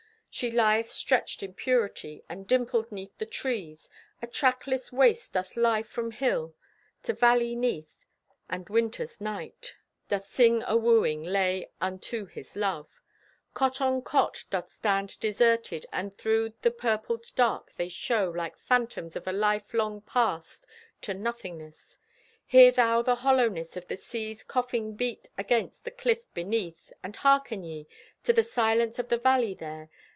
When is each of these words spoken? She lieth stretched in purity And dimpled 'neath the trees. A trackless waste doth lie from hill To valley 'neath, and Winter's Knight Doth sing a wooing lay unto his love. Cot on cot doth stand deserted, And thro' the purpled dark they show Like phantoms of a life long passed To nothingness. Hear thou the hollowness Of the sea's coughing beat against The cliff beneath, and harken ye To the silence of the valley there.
She 0.33 0.49
lieth 0.49 0.89
stretched 0.89 1.43
in 1.43 1.55
purity 1.55 2.23
And 2.29 2.47
dimpled 2.47 2.89
'neath 2.89 3.17
the 3.17 3.25
trees. 3.25 3.89
A 4.21 4.27
trackless 4.27 4.89
waste 4.89 5.33
doth 5.33 5.57
lie 5.57 5.83
from 5.83 6.11
hill 6.11 6.55
To 7.03 7.11
valley 7.11 7.53
'neath, 7.53 8.05
and 8.49 8.69
Winter's 8.69 9.19
Knight 9.19 9.75
Doth 10.07 10.25
sing 10.25 10.63
a 10.65 10.77
wooing 10.77 11.21
lay 11.21 11.69
unto 11.81 12.27
his 12.27 12.55
love. 12.55 13.01
Cot 13.53 13.81
on 13.81 14.01
cot 14.03 14.45
doth 14.49 14.71
stand 14.71 15.19
deserted, 15.19 15.85
And 15.91 16.17
thro' 16.17 16.53
the 16.61 16.71
purpled 16.71 17.25
dark 17.35 17.73
they 17.75 17.89
show 17.89 18.29
Like 18.29 18.55
phantoms 18.57 19.17
of 19.17 19.27
a 19.27 19.33
life 19.33 19.73
long 19.73 19.99
passed 19.99 20.65
To 21.01 21.13
nothingness. 21.13 21.97
Hear 22.45 22.71
thou 22.71 23.01
the 23.01 23.15
hollowness 23.15 23.75
Of 23.75 23.89
the 23.89 23.97
sea's 23.97 24.43
coughing 24.45 24.95
beat 24.95 25.27
against 25.37 25.83
The 25.83 25.91
cliff 25.91 26.33
beneath, 26.33 26.93
and 27.03 27.17
harken 27.17 27.65
ye 27.65 27.85
To 28.23 28.31
the 28.31 28.43
silence 28.43 28.97
of 28.97 29.09
the 29.09 29.17
valley 29.17 29.55
there. 29.55 29.89